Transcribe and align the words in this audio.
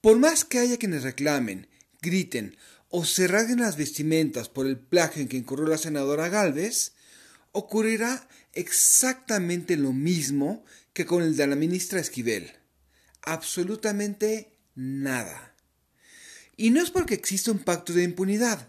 Por 0.00 0.18
más 0.18 0.44
que 0.44 0.58
haya 0.60 0.76
quienes 0.76 1.02
reclamen, 1.02 1.68
griten 2.00 2.56
o 2.88 3.04
se 3.04 3.26
rasguen 3.26 3.60
las 3.60 3.76
vestimentas 3.76 4.48
por 4.48 4.66
el 4.66 4.78
plagio 4.78 5.22
en 5.22 5.28
que 5.28 5.36
incurrió 5.36 5.66
la 5.66 5.76
senadora 5.76 6.28
Galvez, 6.28 6.92
ocurrirá 7.52 8.28
exactamente 8.52 9.76
lo 9.76 9.92
mismo 9.92 10.64
que 10.92 11.04
con 11.04 11.22
el 11.22 11.36
de 11.36 11.46
la 11.48 11.56
ministra 11.56 11.98
Esquivel. 11.98 12.52
Absolutamente 13.22 14.52
nada. 14.76 15.54
Y 16.56 16.70
no 16.70 16.80
es 16.80 16.90
porque 16.90 17.14
exista 17.14 17.50
un 17.50 17.58
pacto 17.58 17.92
de 17.92 18.04
impunidad, 18.04 18.68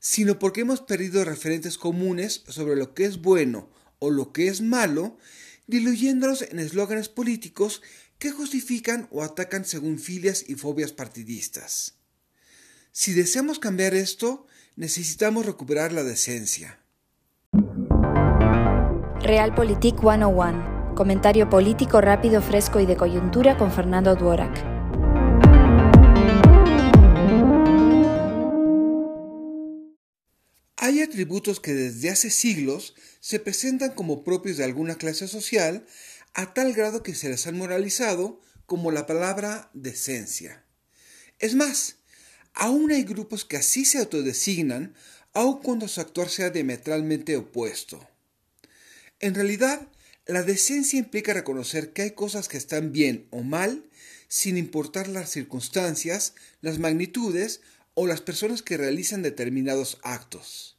sino 0.00 0.38
porque 0.38 0.62
hemos 0.62 0.80
perdido 0.80 1.24
referentes 1.24 1.76
comunes 1.76 2.44
sobre 2.48 2.76
lo 2.76 2.94
que 2.94 3.04
es 3.04 3.20
bueno 3.20 3.70
o 3.98 4.10
lo 4.10 4.32
que 4.32 4.48
es 4.48 4.62
malo, 4.62 5.18
diluyéndolos 5.66 6.42
en 6.42 6.58
eslóganes 6.58 7.08
políticos 7.08 7.82
que 8.22 8.30
justifican 8.30 9.08
o 9.10 9.24
atacan 9.24 9.64
según 9.64 9.98
filias 9.98 10.44
y 10.46 10.54
fobias 10.54 10.92
partidistas. 10.92 11.96
Si 12.92 13.14
deseamos 13.14 13.58
cambiar 13.58 13.94
esto, 13.94 14.46
necesitamos 14.76 15.44
recuperar 15.44 15.90
la 15.90 16.04
decencia. 16.04 16.78
Realpolitik 19.22 19.98
101. 20.00 20.94
Comentario 20.94 21.50
político 21.50 22.00
rápido, 22.00 22.40
fresco 22.40 22.78
y 22.78 22.86
de 22.86 22.96
coyuntura 22.96 23.58
con 23.58 23.72
Fernando 23.72 24.14
Duorak. 24.14 24.56
Hay 30.76 31.02
atributos 31.02 31.58
que 31.58 31.74
desde 31.74 32.10
hace 32.10 32.30
siglos 32.30 32.94
se 33.18 33.40
presentan 33.40 33.96
como 33.96 34.22
propios 34.22 34.58
de 34.58 34.64
alguna 34.64 34.94
clase 34.94 35.26
social 35.26 35.84
a 36.34 36.54
tal 36.54 36.72
grado 36.72 37.02
que 37.02 37.14
se 37.14 37.28
les 37.28 37.46
han 37.46 37.58
moralizado 37.58 38.40
como 38.66 38.90
la 38.90 39.06
palabra 39.06 39.70
decencia. 39.74 40.64
Es 41.38 41.54
más, 41.54 41.96
Aún 42.54 42.92
hay 42.92 43.04
grupos 43.04 43.44
que 43.44 43.56
así 43.56 43.84
se 43.84 43.98
autodesignan, 43.98 44.94
aun 45.32 45.60
cuando 45.62 45.88
su 45.88 46.00
actuar 46.00 46.28
sea 46.28 46.50
diametralmente 46.50 47.36
opuesto. 47.36 48.06
En 49.20 49.34
realidad, 49.34 49.88
la 50.26 50.42
decencia 50.42 50.98
implica 50.98 51.32
reconocer 51.32 51.92
que 51.92 52.02
hay 52.02 52.10
cosas 52.10 52.48
que 52.48 52.58
están 52.58 52.92
bien 52.92 53.26
o 53.30 53.42
mal, 53.42 53.88
sin 54.28 54.56
importar 54.56 55.08
las 55.08 55.30
circunstancias, 55.30 56.34
las 56.60 56.78
magnitudes 56.78 57.60
o 57.94 58.06
las 58.06 58.20
personas 58.20 58.62
que 58.62 58.76
realizan 58.76 59.22
determinados 59.22 59.98
actos. 60.02 60.76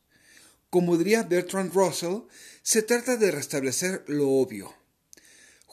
Como 0.69 0.97
diría 0.97 1.23
Bertrand 1.23 1.73
Russell, 1.73 2.23
se 2.63 2.81
trata 2.81 3.17
de 3.17 3.31
restablecer 3.31 4.03
lo 4.07 4.29
obvio. 4.29 4.75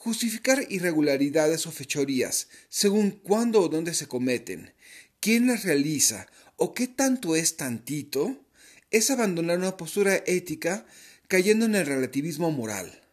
Justificar 0.03 0.65
irregularidades 0.69 1.67
o 1.67 1.71
fechorías, 1.71 2.47
según 2.69 3.11
cuándo 3.11 3.61
o 3.61 3.69
dónde 3.69 3.93
se 3.93 4.07
cometen, 4.07 4.73
quién 5.19 5.45
las 5.45 5.63
realiza 5.63 6.25
o 6.55 6.73
qué 6.73 6.87
tanto 6.87 7.35
es 7.35 7.55
tantito, 7.55 8.43
es 8.89 9.11
abandonar 9.11 9.59
una 9.59 9.77
postura 9.77 10.15
ética 10.25 10.87
cayendo 11.27 11.67
en 11.67 11.75
el 11.75 11.85
relativismo 11.85 12.49
moral. 12.49 13.03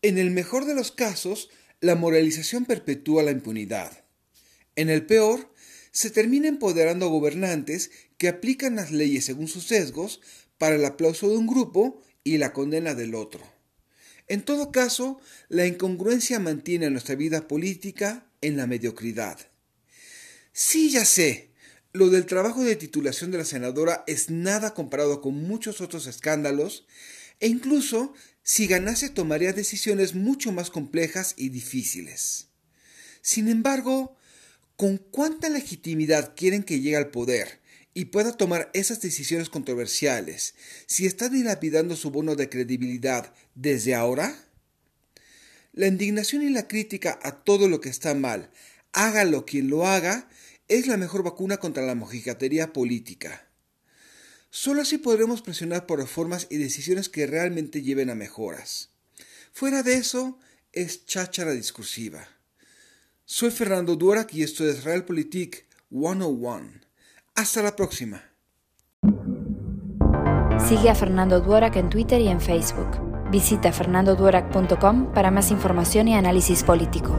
En 0.00 0.16
el 0.16 0.30
mejor 0.30 0.64
de 0.64 0.74
los 0.74 0.90
casos, 0.90 1.50
la 1.82 1.96
moralización 1.96 2.64
perpetúa 2.64 3.22
la 3.22 3.30
impunidad. 3.30 4.06
En 4.74 4.88
el 4.88 5.04
peor, 5.04 5.52
se 5.90 6.08
termina 6.08 6.48
empoderando 6.48 7.04
a 7.04 7.10
gobernantes 7.10 7.90
que 8.16 8.28
aplican 8.28 8.76
las 8.76 8.90
leyes 8.90 9.26
según 9.26 9.48
sus 9.48 9.66
sesgos 9.66 10.22
para 10.56 10.76
el 10.76 10.84
aplauso 10.86 11.28
de 11.28 11.36
un 11.36 11.46
grupo 11.46 12.00
y 12.24 12.38
la 12.38 12.54
condena 12.54 12.94
del 12.94 13.14
otro. 13.14 13.61
En 14.28 14.42
todo 14.42 14.72
caso, 14.72 15.20
la 15.48 15.66
incongruencia 15.66 16.38
mantiene 16.38 16.90
nuestra 16.90 17.14
vida 17.14 17.48
política 17.48 18.26
en 18.40 18.56
la 18.56 18.66
mediocridad. 18.66 19.38
Sí, 20.52 20.90
ya 20.90 21.04
sé. 21.04 21.50
Lo 21.92 22.08
del 22.08 22.26
trabajo 22.26 22.62
de 22.64 22.76
titulación 22.76 23.30
de 23.30 23.38
la 23.38 23.44
senadora 23.44 24.04
es 24.06 24.30
nada 24.30 24.74
comparado 24.74 25.20
con 25.20 25.34
muchos 25.34 25.80
otros 25.80 26.06
escándalos, 26.06 26.86
e 27.40 27.48
incluso 27.48 28.14
si 28.42 28.66
ganase 28.66 29.10
tomaría 29.10 29.52
decisiones 29.52 30.14
mucho 30.14 30.52
más 30.52 30.70
complejas 30.70 31.34
y 31.36 31.50
difíciles. 31.50 32.48
Sin 33.20 33.48
embargo, 33.48 34.16
¿con 34.76 34.98
cuánta 34.98 35.48
legitimidad 35.48 36.34
quieren 36.34 36.62
que 36.62 36.80
llegue 36.80 36.96
al 36.96 37.10
poder 37.10 37.61
y 37.94 38.06
pueda 38.06 38.36
tomar 38.36 38.70
esas 38.74 39.00
decisiones 39.00 39.48
controversiales 39.48 40.54
si 40.86 41.06
está 41.06 41.28
dilapidando 41.28 41.96
su 41.96 42.10
bono 42.10 42.36
de 42.36 42.48
credibilidad 42.48 43.32
desde 43.54 43.94
ahora? 43.94 44.36
La 45.72 45.86
indignación 45.86 46.42
y 46.42 46.50
la 46.50 46.68
crítica 46.68 47.18
a 47.22 47.42
todo 47.44 47.68
lo 47.68 47.80
que 47.80 47.88
está 47.88 48.14
mal, 48.14 48.50
hágalo 48.92 49.46
quien 49.46 49.68
lo 49.68 49.86
haga, 49.86 50.28
es 50.68 50.86
la 50.86 50.96
mejor 50.96 51.22
vacuna 51.22 51.58
contra 51.58 51.82
la 51.82 51.94
mojigatería 51.94 52.72
política. 52.72 53.48
Solo 54.50 54.82
así 54.82 54.98
podremos 54.98 55.40
presionar 55.40 55.86
por 55.86 55.98
reformas 55.98 56.46
y 56.50 56.58
decisiones 56.58 57.08
que 57.08 57.26
realmente 57.26 57.82
lleven 57.82 58.10
a 58.10 58.14
mejoras. 58.14 58.90
Fuera 59.52 59.82
de 59.82 59.94
eso, 59.94 60.38
es 60.72 61.06
cháchara 61.06 61.52
discursiva. 61.52 62.28
Soy 63.24 63.50
Fernando 63.50 63.96
Duarac 63.96 64.34
y 64.34 64.42
esto 64.42 64.68
es 64.68 64.84
Realpolitik 64.84 65.64
101. 65.90 66.91
Hasta 67.34 67.62
la 67.62 67.74
próxima. 67.74 68.22
Sigue 70.68 70.90
a 70.90 70.94
Fernando 70.94 71.40
Duarac 71.40 71.76
en 71.76 71.90
Twitter 71.90 72.20
y 72.20 72.28
en 72.28 72.40
Facebook. 72.40 73.30
Visita 73.30 73.72
fernandoduarac.com 73.72 75.12
para 75.12 75.30
más 75.30 75.50
información 75.50 76.08
y 76.08 76.14
análisis 76.14 76.62
político. 76.62 77.16